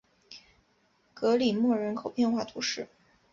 [1.13, 2.87] 格里莫人口变化图示